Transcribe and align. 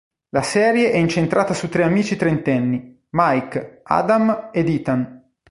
La 0.29 0.41
serie 0.41 0.89
è 0.89 0.97
incentrata 0.97 1.53
su 1.53 1.69
tre 1.69 1.83
amici 1.83 2.15
trentenni: 2.15 3.05
Mike, 3.11 3.81
Adam 3.83 4.49
ed 4.51 4.67
Ethan. 4.67 5.31